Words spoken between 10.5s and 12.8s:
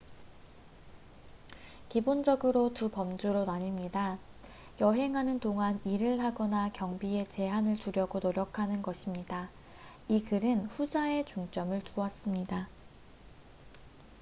후자에 중점을 두었습니다